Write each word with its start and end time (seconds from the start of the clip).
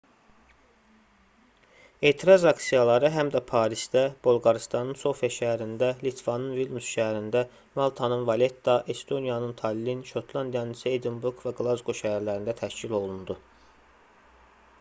etiraz 2.09 2.45
aksiyaları 2.51 3.09
həm 3.17 3.27
də 3.35 3.41
parisdə 3.51 4.01
bolqarıstanın 4.27 4.97
sofia 5.01 5.29
şəhərində 5.35 5.89
litvanın 6.07 6.55
vilnüs 6.61 6.89
şəhərində 6.95 7.43
maltanın 7.81 8.23
valetta 8.31 8.77
estoniyanın 8.95 9.53
tallin 9.63 10.01
şotlandiyanın 10.13 10.75
isə 10.79 10.95
edinburq 11.01 11.43
və 11.49 11.53
qlazqo 11.61 11.95
şəhərlərində 12.01 12.57
təşkil 12.63 12.97
olundu 13.03 13.37